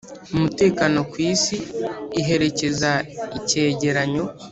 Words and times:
umutekano 0.35 0.97
ku 1.11 1.17
isi 1.31 1.57
iherekeza 2.19 2.91
icyegeranyo 3.37 4.23